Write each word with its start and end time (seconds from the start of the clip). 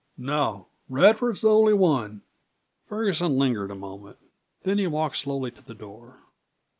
"No. 0.17 0.65
Radford's 0.89 1.41
the 1.41 1.51
only 1.51 1.75
one." 1.75 2.23
Ferguson 2.87 3.37
lingered 3.37 3.69
a 3.69 3.75
moment. 3.75 4.17
Then 4.63 4.79
he 4.79 4.87
walked 4.87 5.17
slowly 5.17 5.51
to 5.51 5.61
the 5.63 5.75
door. 5.75 6.21